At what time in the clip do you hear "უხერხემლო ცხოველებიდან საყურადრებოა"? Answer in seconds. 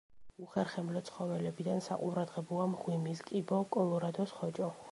0.43-2.65